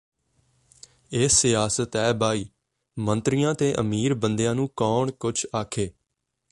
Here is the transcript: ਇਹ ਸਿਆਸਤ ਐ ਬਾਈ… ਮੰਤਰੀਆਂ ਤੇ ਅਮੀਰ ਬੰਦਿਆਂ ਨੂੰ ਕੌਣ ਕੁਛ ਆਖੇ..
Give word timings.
ਇਹ 1.11 1.27
ਸਿਆਸਤ 1.29 1.95
ਐ 1.95 2.11
ਬਾਈ… 2.13 2.45
ਮੰਤਰੀਆਂ 2.97 3.53
ਤੇ 3.53 3.73
ਅਮੀਰ 3.79 4.13
ਬੰਦਿਆਂ 4.13 4.55
ਨੂੰ 4.55 4.69
ਕੌਣ 4.77 5.11
ਕੁਛ 5.11 5.45
ਆਖੇ.. 5.55 5.89